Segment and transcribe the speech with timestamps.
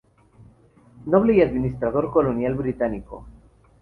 [1.05, 3.27] Noble y Administrador Colonial Británico.